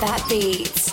That 0.00 0.24
beat. 0.28 0.92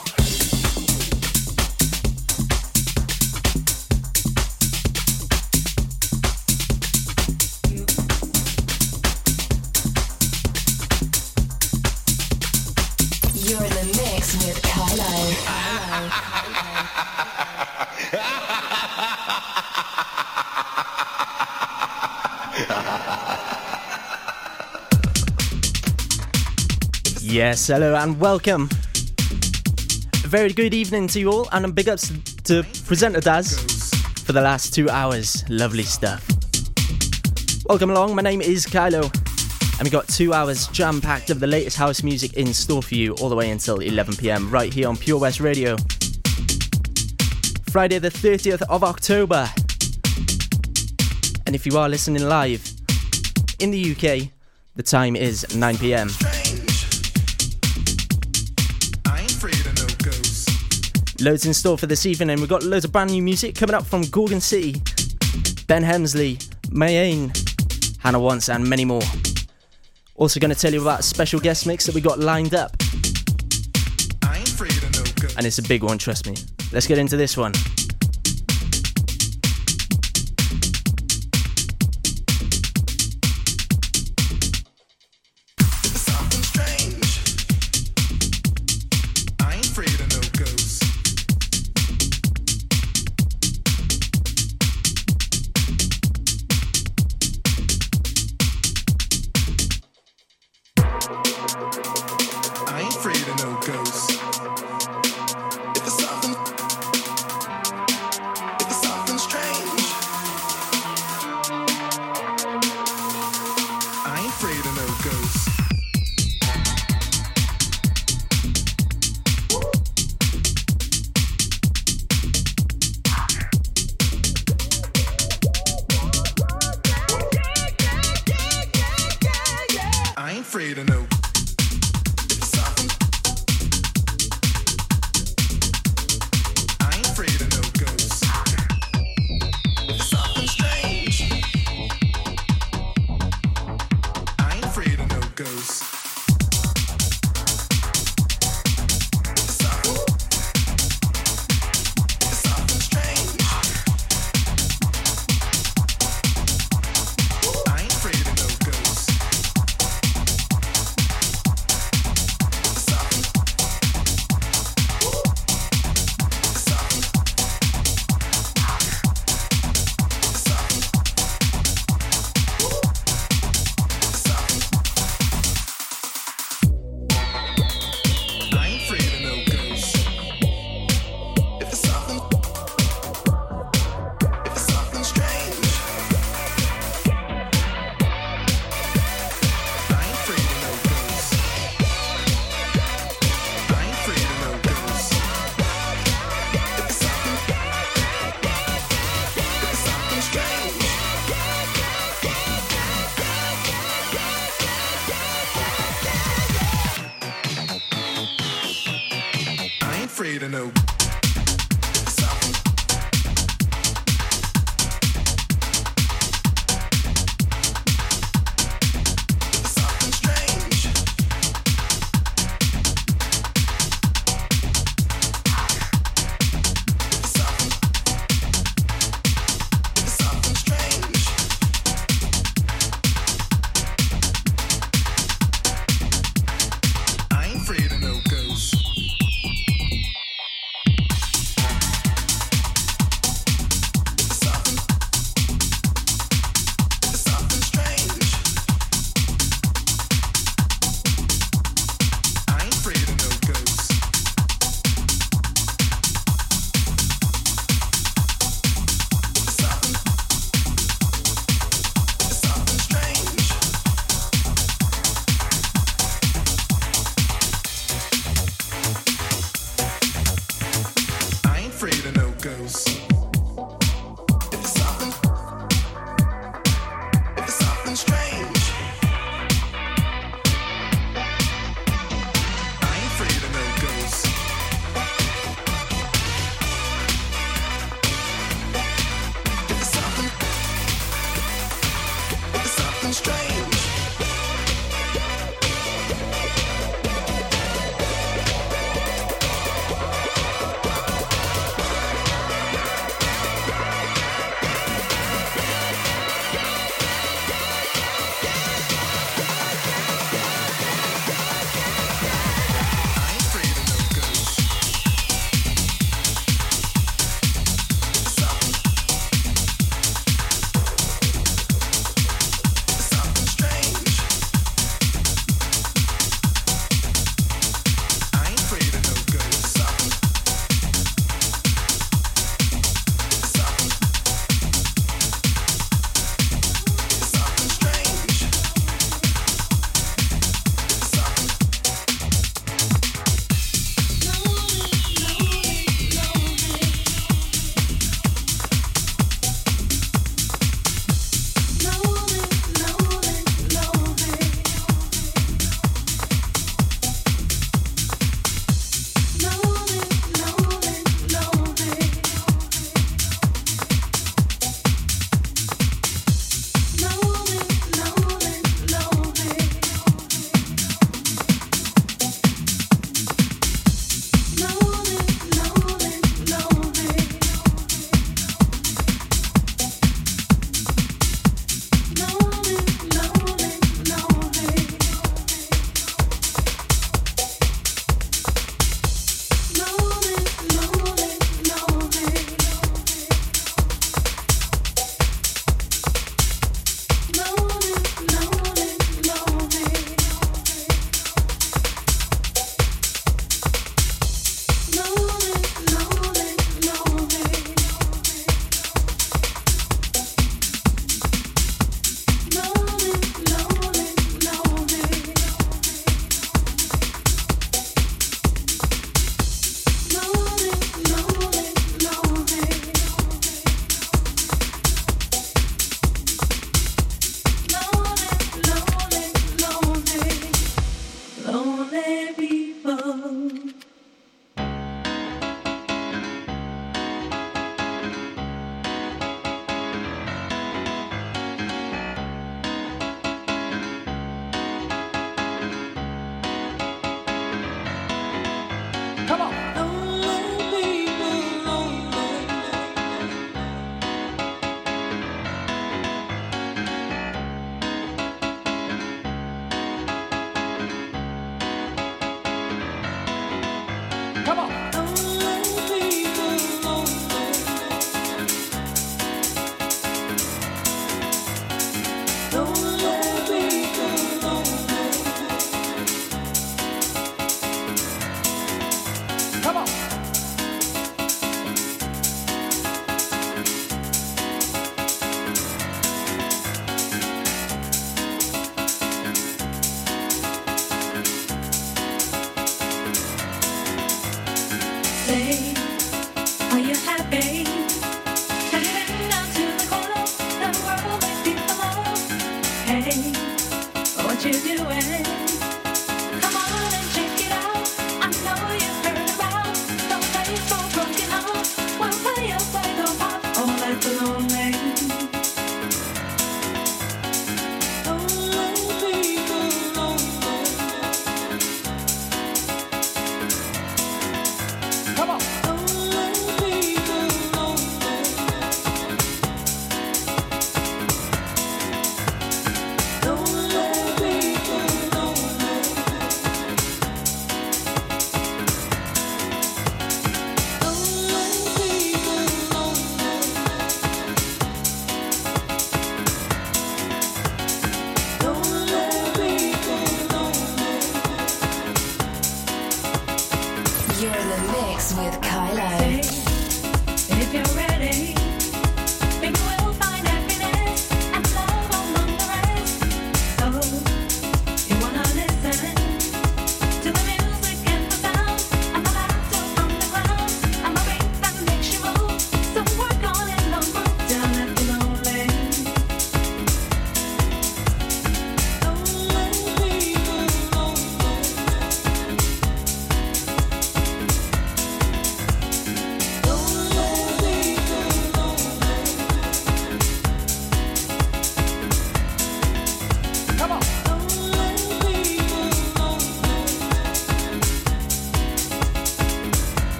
You're 13.33 13.63
in 13.63 13.69
the 13.69 13.85
mix 13.97 14.35
with 14.45 14.61
Kailo. 14.61 15.59
Yes, 27.21 27.67
hello 27.67 27.95
and 27.95 28.19
welcome. 28.19 28.69
Very 30.29 30.53
good 30.53 30.75
evening 30.75 31.07
to 31.07 31.19
you 31.19 31.31
all, 31.31 31.49
and 31.53 31.65
a 31.65 31.69
big 31.69 31.89
ups 31.89 32.13
to 32.43 32.61
presenter 32.85 33.19
Daz 33.19 33.59
for 34.23 34.31
the 34.31 34.41
last 34.41 34.75
two 34.75 34.87
hours. 34.87 35.43
Lovely 35.49 35.81
stuff. 35.81 36.23
Welcome 37.65 37.89
along, 37.89 38.13
my 38.13 38.21
name 38.21 38.39
is 38.39 38.67
Kailo, 38.67 39.11
and 39.79 39.83
we 39.83 39.89
got 39.89 40.07
two 40.07 40.31
hours 40.31 40.67
jam 40.67 41.01
packed 41.01 41.31
of 41.31 41.39
the 41.39 41.47
latest 41.47 41.77
house 41.77 42.03
music 42.03 42.33
in 42.33 42.53
store 42.53 42.83
for 42.83 42.93
you 42.93 43.15
all 43.15 43.29
the 43.29 43.35
way 43.35 43.49
until 43.49 43.79
11 43.79 44.17
pm 44.17 44.51
right 44.51 44.71
here 44.71 44.87
on 44.87 44.97
Pure 44.97 45.17
West 45.17 45.39
Radio. 45.39 45.75
Friday, 47.71 47.97
the 47.97 48.11
30th 48.11 48.61
of 48.69 48.83
October. 48.83 49.49
And 51.47 51.55
if 51.55 51.65
you 51.65 51.75
are 51.79 51.89
listening 51.89 52.21
live 52.21 52.71
in 53.57 53.71
the 53.71 53.93
UK, 53.93 54.29
the 54.75 54.83
time 54.83 55.15
is 55.15 55.55
9 55.55 55.77
pm. 55.79 56.09
Loads 61.21 61.45
in 61.45 61.53
store 61.53 61.77
for 61.77 61.85
this 61.85 62.05
evening. 62.05 62.29
And 62.29 62.39
we've 62.39 62.49
got 62.49 62.63
loads 62.63 62.85
of 62.85 62.91
brand 62.91 63.11
new 63.11 63.21
music 63.21 63.55
coming 63.55 63.73
up 63.73 63.85
from 63.85 64.03
Gorgon 64.03 64.39
City, 64.39 64.81
Ben 65.67 65.83
Hemsley, 65.83 66.37
Mayane, 66.67 67.97
Hannah 67.99 68.19
Wants, 68.19 68.47
and 68.47 68.67
many 68.67 68.85
more. 68.85 69.01
Also, 70.15 70.39
going 70.39 70.53
to 70.53 70.59
tell 70.59 70.73
you 70.73 70.81
about 70.81 71.01
a 71.01 71.03
special 71.03 71.39
guest 71.39 71.67
mix 71.67 71.85
that 71.85 71.95
we 71.95 72.01
got 72.01 72.19
lined 72.19 72.53
up, 72.53 72.75
I 74.23 74.37
ain't 74.37 74.59
of 74.59 74.93
no 74.93 75.27
and 75.37 75.45
it's 75.45 75.57
a 75.59 75.63
big 75.63 75.83
one, 75.83 75.97
trust 75.97 76.27
me. 76.27 76.35
Let's 76.71 76.87
get 76.87 76.97
into 76.97 77.17
this 77.17 77.35
one. 77.35 77.53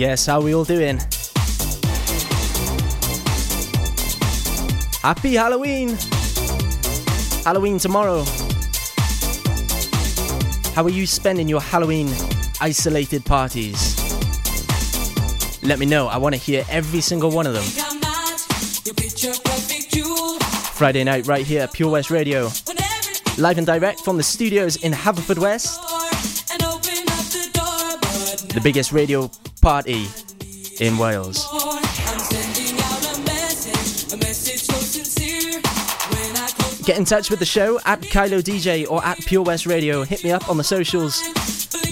Yes, 0.00 0.24
how 0.24 0.40
we 0.40 0.54
all 0.54 0.64
doing? 0.64 0.98
Happy 5.02 5.34
Halloween! 5.34 5.90
Halloween 7.44 7.78
tomorrow. 7.78 8.24
How 10.74 10.84
are 10.84 10.88
you 10.88 11.06
spending 11.06 11.50
your 11.50 11.60
Halloween 11.60 12.08
isolated 12.62 13.26
parties? 13.26 13.94
Let 15.62 15.78
me 15.78 15.84
know. 15.84 16.06
I 16.06 16.16
want 16.16 16.34
to 16.34 16.40
hear 16.40 16.64
every 16.70 17.02
single 17.02 17.30
one 17.30 17.46
of 17.46 17.52
them. 17.52 17.64
Friday 20.76 21.04
night, 21.04 21.26
right 21.26 21.44
here 21.44 21.60
at 21.60 21.74
Pure 21.74 21.90
West 21.90 22.10
Radio. 22.10 22.48
Live 23.36 23.58
and 23.58 23.66
direct 23.66 24.00
from 24.00 24.16
the 24.16 24.22
studios 24.22 24.76
in 24.76 24.92
Haverfordwest, 24.92 25.76
the 28.54 28.60
biggest 28.62 28.92
radio 28.92 29.30
party 29.60 30.06
in 30.80 30.98
Wales. 30.98 31.46
Get 36.84 36.98
in 36.98 37.04
touch 37.04 37.30
with 37.30 37.38
the 37.38 37.46
show 37.46 37.78
at 37.84 38.00
Kailo 38.00 38.42
DJ 38.42 38.90
or 38.90 39.04
at 39.04 39.18
Pure 39.18 39.42
West 39.42 39.66
Radio. 39.66 40.02
Hit 40.02 40.24
me 40.24 40.32
up 40.32 40.48
on 40.48 40.56
the 40.56 40.64
socials. 40.64 41.22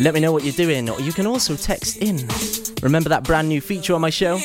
Let 0.00 0.14
me 0.14 0.20
know 0.20 0.32
what 0.32 0.44
you're 0.44 0.52
doing, 0.52 0.88
or 0.88 1.00
you 1.00 1.12
can 1.12 1.26
also 1.26 1.56
text 1.56 1.98
in. 1.98 2.26
Remember 2.82 3.08
that 3.08 3.24
brand 3.24 3.48
new 3.48 3.60
feature 3.60 3.94
on 3.94 4.00
my 4.00 4.10
show? 4.10 4.38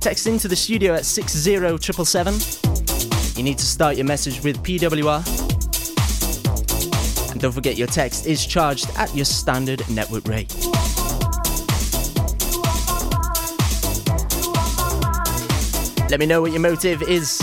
Text 0.00 0.26
into 0.26 0.48
the 0.48 0.56
studio 0.56 0.94
at 0.94 1.04
60777. 1.04 3.36
You 3.36 3.44
need 3.44 3.58
to 3.58 3.66
start 3.66 3.96
your 3.96 4.06
message 4.06 4.42
with 4.42 4.62
PWR. 4.62 5.22
And 7.30 7.40
don't 7.40 7.52
forget 7.52 7.76
your 7.76 7.88
text 7.88 8.26
is 8.26 8.46
charged 8.46 8.88
at 8.96 9.14
your 9.14 9.26
standard 9.26 9.82
network 9.90 10.26
rate. 10.26 10.54
Let 16.10 16.20
me 16.20 16.26
know 16.26 16.40
what 16.40 16.52
your 16.52 16.60
motive 16.60 17.02
is. 17.02 17.38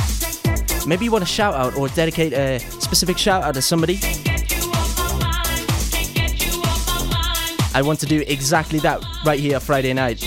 Maybe 0.87 1.05
you 1.05 1.11
want 1.11 1.23
a 1.23 1.27
shout 1.27 1.53
out 1.53 1.75
or 1.77 1.87
dedicate 1.89 2.33
a 2.33 2.59
specific 2.59 3.15
shout 3.15 3.43
out 3.43 3.53
to 3.53 3.61
somebody. 3.61 3.99
I 7.75 7.81
want 7.83 7.99
to 7.99 8.05
do 8.07 8.23
exactly 8.25 8.79
that 8.79 9.03
right 9.23 9.39
here 9.39 9.59
Friday 9.59 9.93
night. 9.93 10.19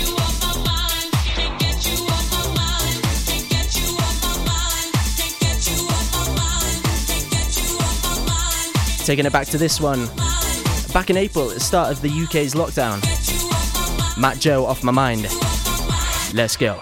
Taking 9.05 9.27
it 9.27 9.33
back 9.33 9.49
to 9.49 9.59
this 9.59 9.81
one. 9.81 10.07
Back 10.93 11.11
in 11.11 11.17
April, 11.17 11.49
at 11.49 11.55
the 11.55 11.61
start 11.61 11.91
of 11.91 12.03
the 12.03 12.11
UK's 12.11 12.55
lockdown. 12.55 13.01
Mat.Joe 14.17 14.65
off 14.65 14.85
my 14.85 14.93
mind. 14.93 15.23
Let's 16.35 16.57
go. 16.57 16.81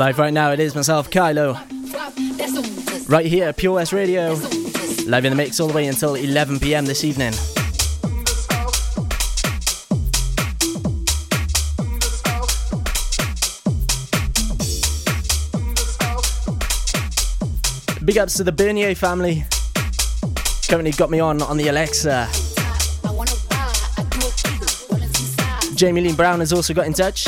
Live 0.00 0.18
right 0.18 0.32
now, 0.32 0.50
it 0.50 0.60
is 0.60 0.74
myself, 0.74 1.10
Kailo, 1.10 1.60
right 3.06 3.26
here 3.26 3.48
at 3.48 3.58
Pure 3.58 3.74
West 3.74 3.92
Radio, 3.92 4.32
live 5.04 5.26
in 5.26 5.30
the 5.30 5.36
mix 5.36 5.60
all 5.60 5.68
the 5.68 5.74
way 5.74 5.88
until 5.88 6.14
11 6.14 6.58
pm 6.58 6.86
this 6.86 7.04
evening. 7.04 7.34
Big 18.02 18.16
ups 18.16 18.38
to 18.38 18.42
the 18.42 18.52
Bernier 18.56 18.94
family. 18.94 19.44
Currently 20.66 20.92
got 20.92 21.10
me 21.10 21.20
on 21.20 21.42
on 21.42 21.58
the 21.58 21.68
Alexa. 21.68 22.26
Jamie 25.74 26.00
Lee 26.00 26.14
Brown 26.14 26.40
has 26.40 26.54
also 26.54 26.72
got 26.72 26.86
in 26.86 26.94
touch. 26.94 27.26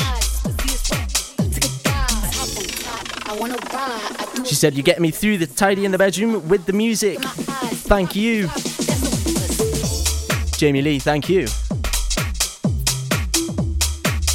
Said, 4.63 4.77
You 4.77 4.85
get 4.85 5.01
me 5.01 5.11
through 5.11 5.39
the 5.39 5.47
tidy 5.49 5.85
in 5.85 5.91
the 5.91 5.99
bedroom 5.99 6.49
with 6.49 6.67
the 6.67 6.73
music. 6.73 7.19
Thank 7.21 8.15
you. 8.15 8.47
That's 8.47 9.59
a 9.59 9.65
pussy. 9.65 10.57
Jamie 10.57 10.83
Lee, 10.83 11.01
thank 11.01 11.29
you. 11.29 11.49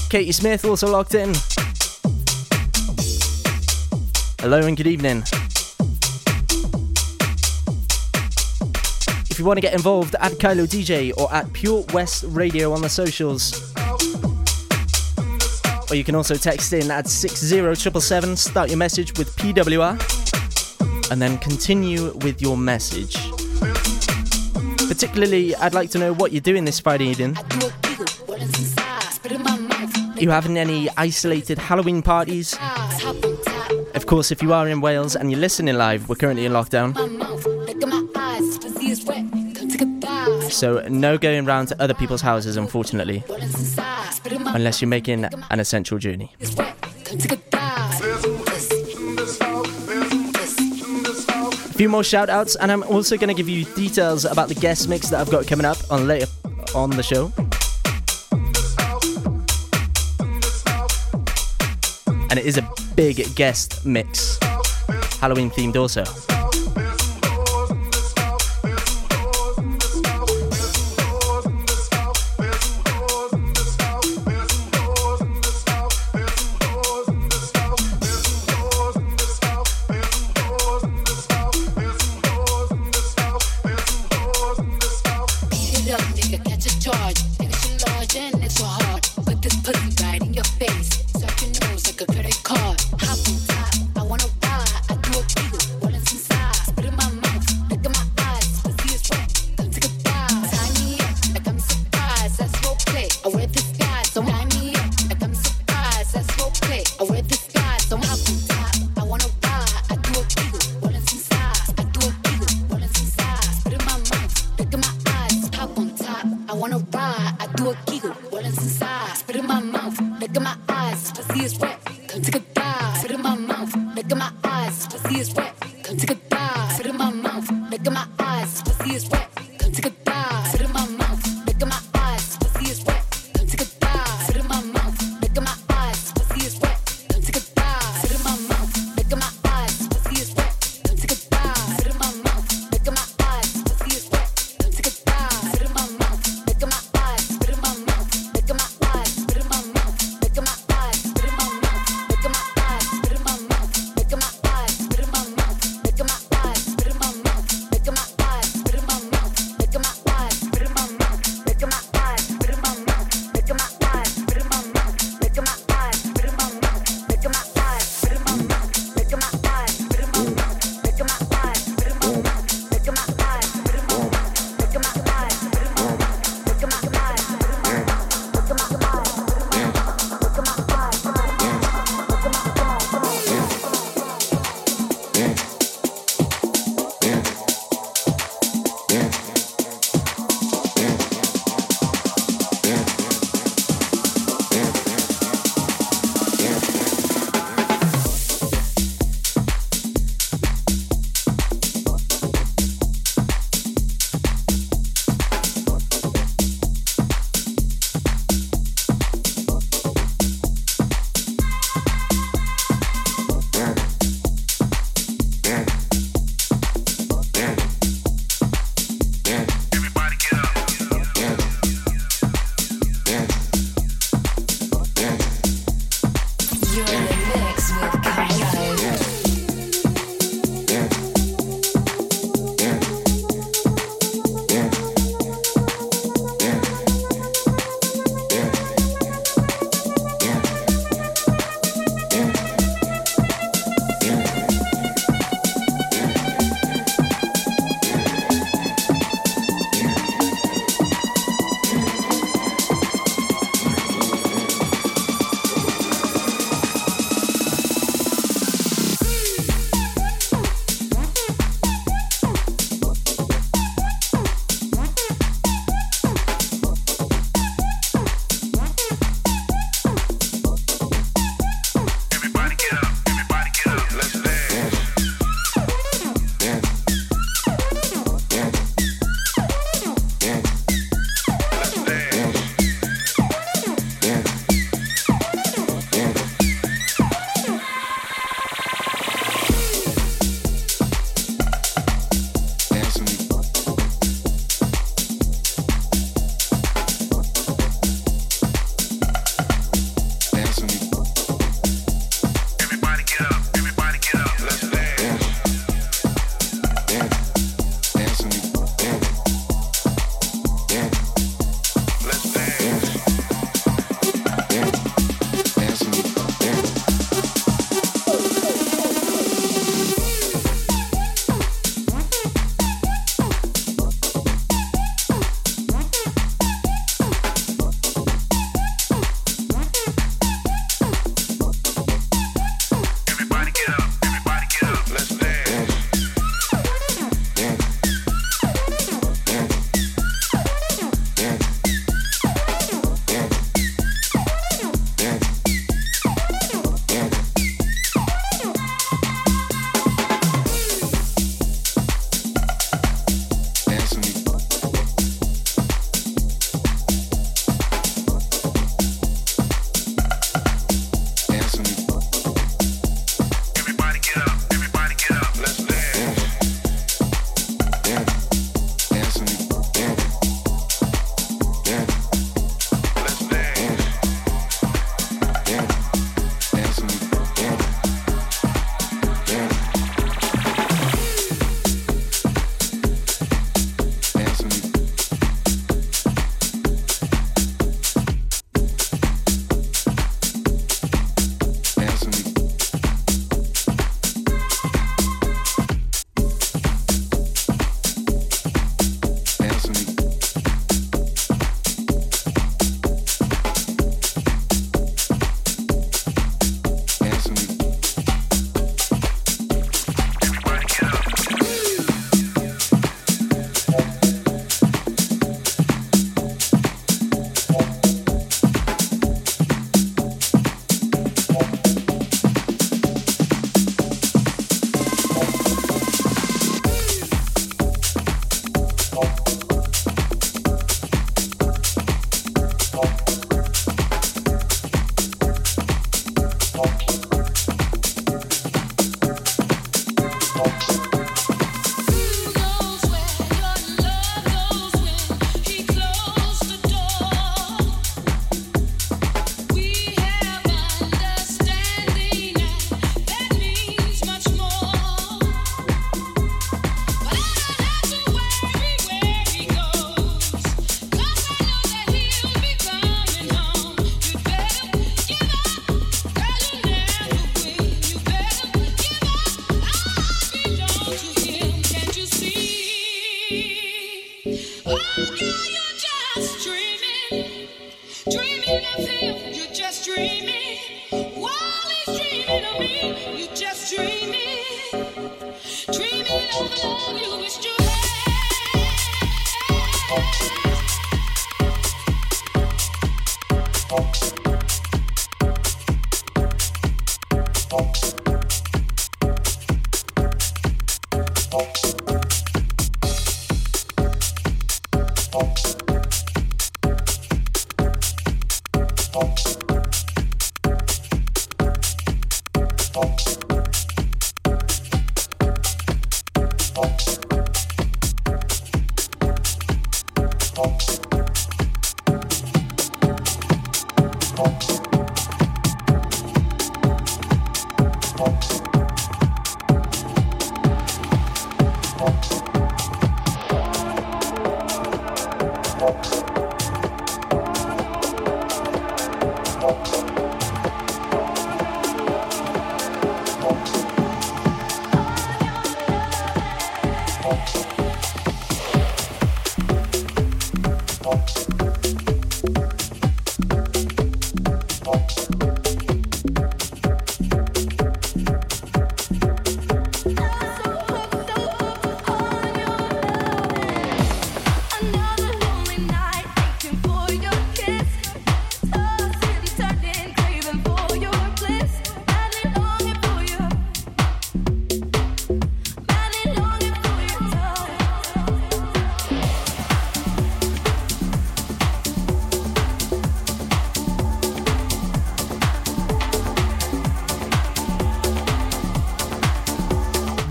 Katie 0.09 0.33
Smith 0.33 0.65
also 0.65 0.91
locked 0.91 1.15
in. 1.15 1.33
Hello 4.41 4.59
and 4.67 4.75
good 4.75 4.87
evening. 4.87 5.23
If 9.29 9.39
you 9.39 9.45
want 9.45 9.55
to 9.55 9.61
get 9.61 9.73
involved, 9.73 10.13
at 10.19 10.33
Kailo 10.33 10.67
DJ 10.67 11.17
or 11.17 11.33
at 11.33 11.53
Pure 11.53 11.85
West 11.93 12.25
Radio 12.27 12.73
on 12.73 12.81
the 12.81 12.89
socials. 12.89 13.73
Or 15.89 15.95
you 15.95 16.03
can 16.03 16.15
also 16.15 16.35
text 16.35 16.73
in 16.73 16.91
at 16.91 17.07
60777, 17.07 18.35
start 18.35 18.67
your 18.67 18.77
message 18.77 19.17
with 19.17 19.33
PWR, 19.37 20.16
and 21.11 21.21
then 21.21 21.37
continue 21.37 22.13
with 22.17 22.41
your 22.41 22.57
message. 22.57 23.15
Particularly, 24.87 25.55
I'd 25.55 25.73
like 25.73 25.89
to 25.91 25.99
know 25.99 26.13
what 26.13 26.31
you're 26.31 26.41
doing 26.41 26.65
this 26.65 26.79
Friday 26.79 27.05
evening. 27.05 27.37
You 30.17 30.29
having 30.31 30.57
any 30.57 30.89
isolated 30.97 31.57
Halloween 31.57 32.01
parties? 32.01 32.57
Of 33.93 34.05
course, 34.05 34.31
if 34.31 34.41
you 34.41 34.53
are 34.53 34.67
in 34.67 34.81
Wales 34.81 35.15
and 35.15 35.31
you're 35.31 35.39
listening 35.39 35.75
live, 35.75 36.09
we're 36.09 36.15
currently 36.15 36.45
in 36.45 36.53
lockdown, 36.53 36.95
so 40.51 40.87
no 40.87 41.17
going 41.17 41.45
round 41.45 41.67
to 41.69 41.81
other 41.81 41.93
people's 41.93 42.21
houses, 42.21 42.57
unfortunately, 42.57 43.23
unless 44.47 44.81
you're 44.81 44.89
making 44.89 45.25
an 45.25 45.59
essential 45.59 45.97
journey. 45.97 46.31
Few 51.77 51.89
more 51.89 52.03
shout 52.03 52.27
outs, 52.27 52.55
and 52.55 52.71
I'm 52.71 52.81
also 52.81 53.17
going 53.17 53.27
to 53.27 53.35
give 53.35 53.47
you 53.47 53.63
details 53.75 54.25
about 54.25 54.49
the 54.49 54.55
guest 54.55 54.89
mix 54.89 55.09
that 55.09 55.21
I've 55.21 55.29
got 55.29 55.45
coming 55.45 55.65
up 55.65 55.77
on 55.91 56.07
later 56.07 56.25
on 56.73 56.89
the 56.89 57.03
show. 57.03 57.31
And 62.31 62.39
it 62.39 62.47
is 62.47 62.57
a 62.57 62.67
big 62.95 63.35
guest 63.35 63.85
mix, 63.85 64.39
Halloween 65.21 65.51
themed 65.51 65.75
also. 65.75 66.03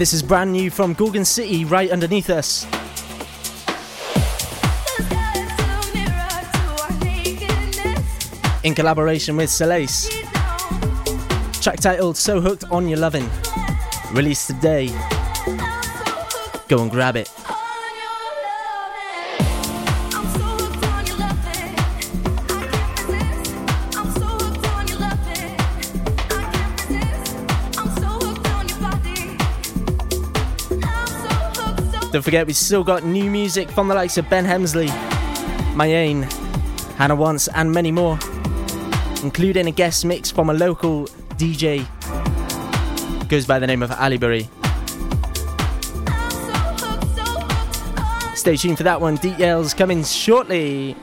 This 0.07 0.14
is 0.14 0.22
brand 0.22 0.52
new 0.52 0.70
from 0.70 0.92
Gorgon 0.92 1.24
City, 1.24 1.64
right 1.64 1.90
underneath 1.90 2.30
us. 2.30 2.64
In 8.62 8.72
collaboration 8.72 9.36
with 9.36 9.50
Solace. 9.50 10.09
Track 11.61 11.80
titled 11.80 12.16
So 12.16 12.40
Hooked 12.40 12.70
on 12.70 12.86
Your 12.86 13.00
Lovin'. 13.00 13.28
Released 14.12 14.46
today. 14.46 14.90
Go 16.68 16.82
and 16.82 16.90
grab 16.92 17.16
it. 17.16 17.36
Don't 32.17 32.23
forget, 32.23 32.47
we've 32.47 32.57
still 32.57 32.83
got 32.83 33.05
new 33.05 33.31
music 33.31 33.71
from 33.71 33.89
the 33.89 33.95
likes 33.95 34.17
of 34.17 34.27
Ben 34.31 34.47
Hemsley, 34.47 34.89
Mayane, 35.75 36.25
Hannah 36.95 37.14
Wants, 37.14 37.47
and 37.49 37.71
many 37.71 37.93
more, 37.93 38.19
including 39.23 39.67
a 39.67 39.71
guest 39.71 40.03
mix 40.07 40.31
from 40.31 40.49
a 40.49 40.55
local 40.55 41.05
DJ. 41.37 41.87
Goes 43.29 43.45
by 43.45 43.59
the 43.59 43.67
name 43.67 43.83
of 43.83 43.91
so 43.91 44.17
Stay 48.35 48.57
tuned 48.57 48.79
for 48.79 48.85
that 48.85 48.99
one. 48.99 49.17
Details 49.17 49.75
coming 49.75 50.03
shortly. 50.03 50.97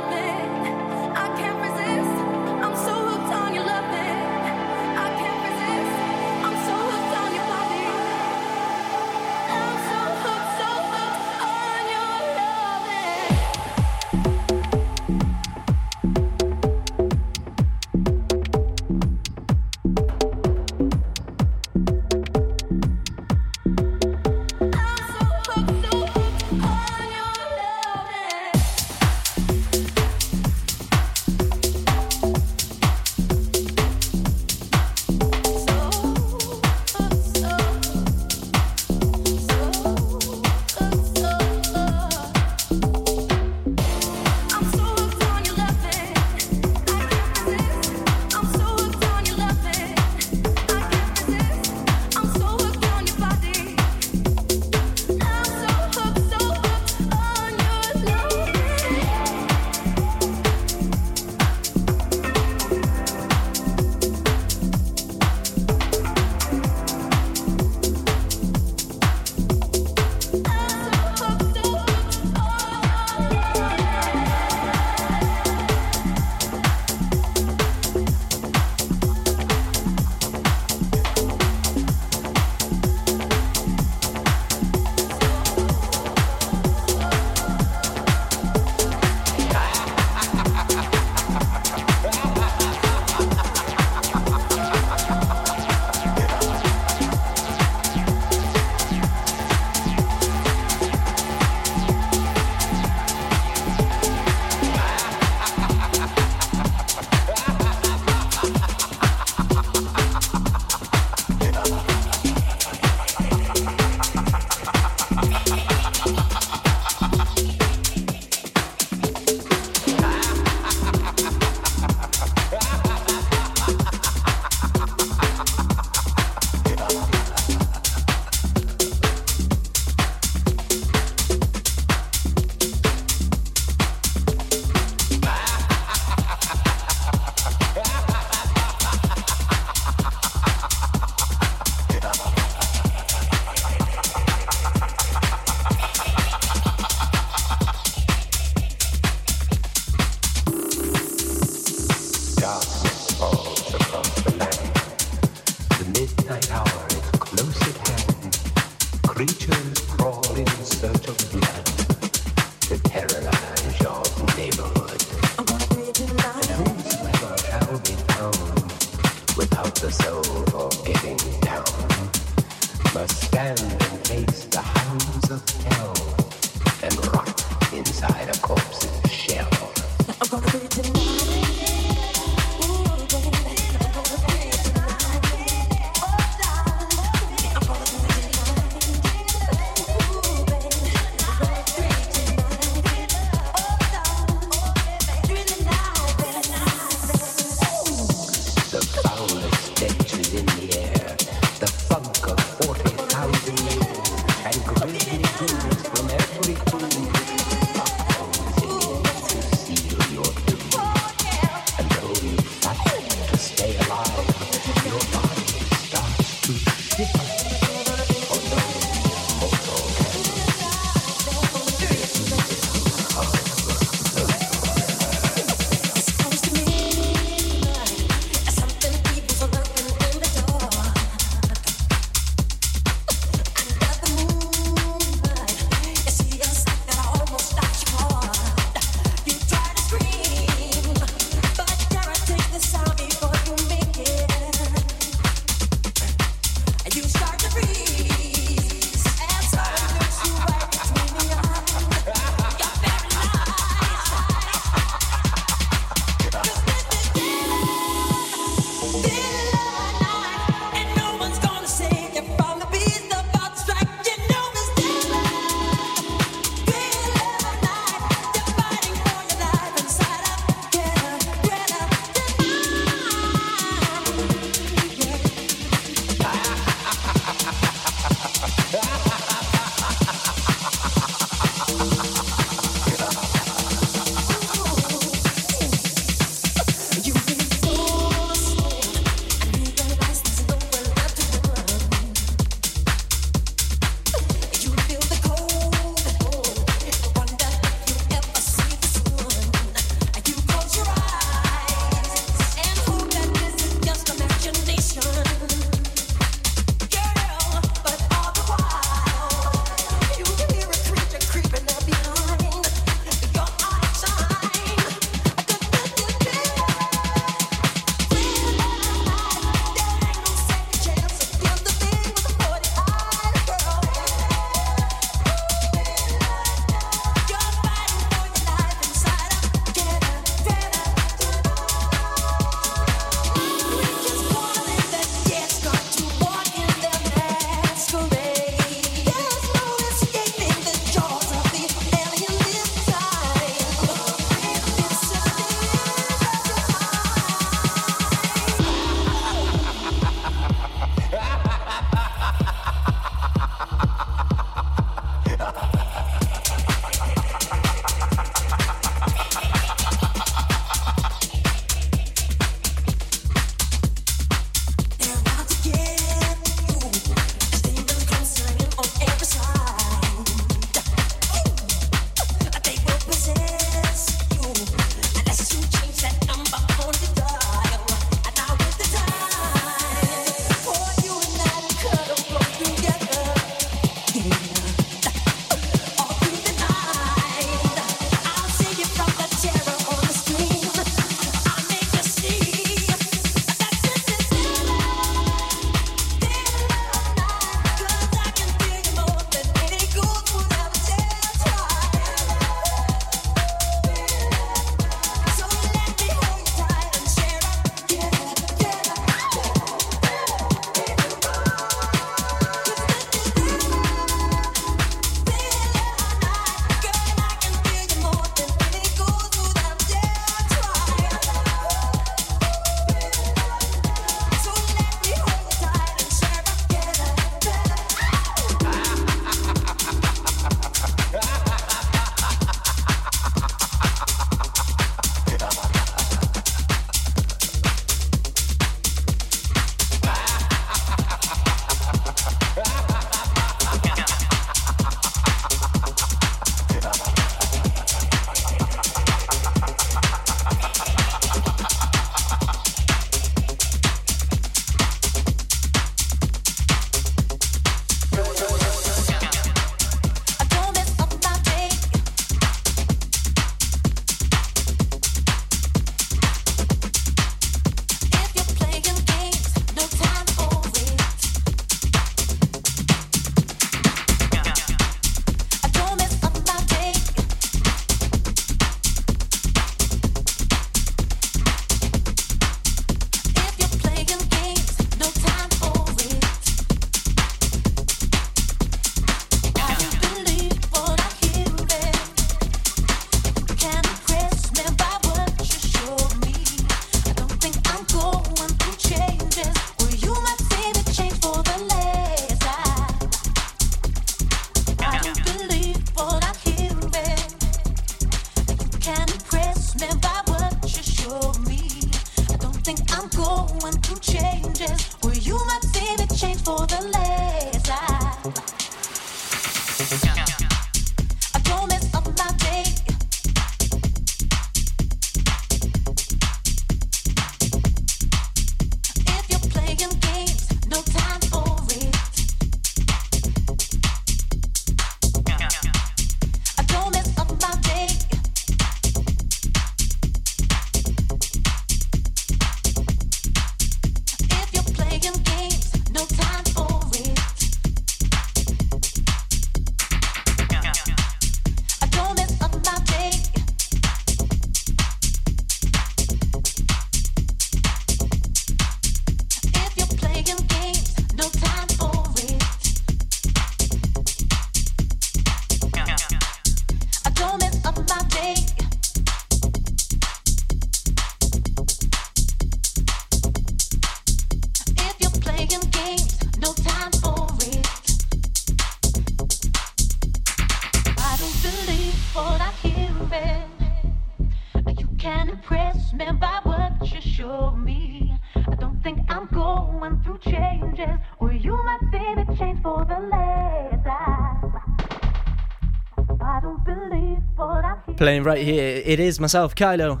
Right 598.26 598.42
here, 598.44 598.82
it 598.84 598.98
is 598.98 599.20
myself, 599.20 599.54
Kailo, 599.54 600.00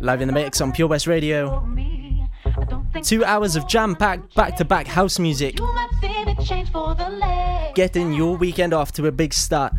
live 0.00 0.22
in 0.22 0.28
the 0.28 0.32
mix 0.32 0.62
on 0.62 0.72
Pure 0.72 0.88
West 0.88 1.06
Radio. 1.06 1.60
me. 1.66 2.26
I 2.46 2.64
don't 2.64 2.90
think 2.90 3.04
Two 3.04 3.22
hours 3.22 3.54
of 3.54 3.68
jam 3.68 3.94
packed 3.94 4.34
back 4.34 4.56
to 4.56 4.64
back 4.64 4.86
house 4.86 5.18
music, 5.18 5.58
You 5.58 5.66
might 5.74 5.90
see 6.00 6.24
the 6.24 6.42
change 6.42 6.72
for 6.72 6.94
the 6.94 7.10
less. 7.10 7.72
getting 7.74 8.14
your 8.14 8.38
weekend 8.38 8.72
off 8.72 8.92
to 8.92 9.08
a 9.08 9.12
big 9.12 9.34
start 9.34 9.74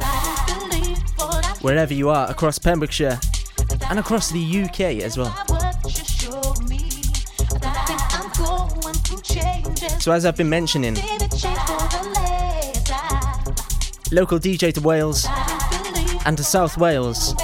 I 0.00 0.44
don't 0.48 0.70
believe 0.70 0.98
what 1.18 1.46
I 1.46 1.54
wherever 1.60 1.94
you 1.94 2.08
are 2.08 2.28
across 2.28 2.58
Pembrokeshire 2.58 3.20
and 3.88 4.00
across 4.00 4.32
the 4.32 4.62
UK 4.64 4.80
as 5.04 5.16
well. 5.16 5.30
what 5.50 5.76
you 5.84 6.04
show 6.04 6.52
me. 6.68 6.80
I 7.62 7.70
don't 7.70 7.86
think 7.86 8.00
I'm 8.18 8.82
going 8.82 8.94
through 9.04 9.20
changes. 9.22 10.02
So, 10.02 10.10
as 10.10 10.26
I've 10.26 10.36
been 10.36 10.50
mentioning, 10.50 10.96
See 10.96 11.18
the 11.18 11.28
change 11.28 11.58
for 11.60 11.78
the 11.96 12.10
less. 12.10 12.90
I 12.90 14.14
local 14.14 14.40
DJ 14.40 14.74
to 14.74 14.80
Wales 14.80 15.26
and 16.24 16.36
to 16.36 16.44
South 16.44 16.78
Wales, 16.78 17.34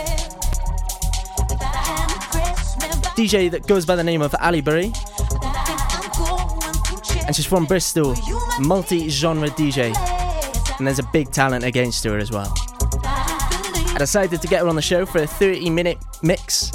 DJ 3.16 3.50
that 3.50 3.66
goes 3.66 3.84
by 3.84 3.96
the 3.96 4.04
name 4.04 4.22
of 4.22 4.34
Aly 4.40 4.60
Berry, 4.60 4.92
and 7.26 7.34
she's 7.34 7.46
from 7.46 7.66
Bristol, 7.66 8.14
multi 8.60 9.08
genre 9.08 9.48
DJ, 9.48 9.94
and 10.78 10.86
there's 10.86 10.98
a 10.98 11.08
big 11.12 11.30
talent 11.30 11.64
against 11.64 12.04
her 12.04 12.16
as 12.18 12.30
well. 12.30 12.52
I 13.02 13.96
decided 13.98 14.40
to 14.42 14.48
get 14.48 14.60
her 14.60 14.68
on 14.68 14.76
the 14.76 14.82
show 14.82 15.04
for 15.04 15.22
a 15.22 15.26
30 15.26 15.70
minute 15.70 15.98
mix. 16.22 16.70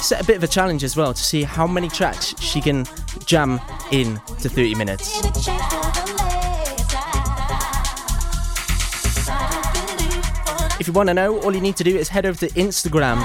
Set 0.00 0.20
a 0.20 0.24
bit 0.26 0.36
of 0.36 0.42
a 0.42 0.48
challenge 0.48 0.82
as 0.82 0.96
well 0.96 1.14
to 1.14 1.22
see 1.22 1.42
how 1.42 1.66
many 1.66 1.88
tracks 1.88 2.34
she 2.40 2.60
can 2.60 2.84
jam 3.24 3.60
in 3.92 4.20
to 4.40 4.48
30 4.48 4.74
minutes. 4.74 5.20
If 10.80 10.86
you 10.86 10.92
want 10.92 11.08
to 11.08 11.14
know, 11.14 11.40
all 11.40 11.52
you 11.52 11.60
need 11.60 11.76
to 11.76 11.84
do 11.84 11.96
is 11.96 12.08
head 12.08 12.24
over 12.24 12.38
to 12.46 12.48
Instagram, 12.54 13.18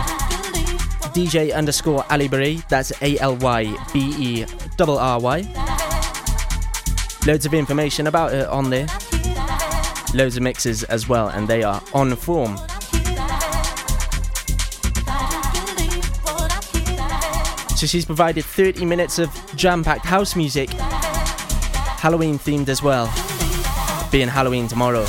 DJ 1.14 1.54
underscore 1.54 2.04
Aly 2.10 2.28
Berry. 2.28 2.64
That's 2.68 2.92
A 3.04 3.18
L 3.20 3.36
Y 3.38 3.66
B 3.94 4.16
E 4.18 4.46
R 4.76 4.98
R 4.98 5.20
Y. 5.20 5.42
Loads 7.28 7.46
of 7.46 7.54
information 7.54 8.08
about 8.08 8.34
it 8.34 8.48
on 8.48 8.72
there. 8.72 8.88
Loads 10.16 10.36
of 10.36 10.42
mixes 10.42 10.84
as 10.86 11.08
well, 11.08 11.30
and 11.30 11.48
they 11.48 11.62
are 11.62 11.82
on 11.94 12.16
form. 12.16 12.58
So 17.78 17.86
she's 17.86 18.06
provided 18.06 18.46
30 18.46 18.84
minutes 18.86 19.20
of 19.20 19.30
jam 19.56 19.84
packed 19.84 20.06
house 20.06 20.36
music, 20.36 20.72
Halloween 20.72 22.40
themed 22.40 22.68
as 22.70 22.82
well, 22.82 23.06
being 24.12 24.28
Halloween 24.28 24.68
tomorrow. 24.68 25.06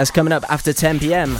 That's 0.00 0.10
coming 0.10 0.32
up 0.32 0.50
after 0.50 0.72
10 0.72 0.98
pm. 0.98 1.34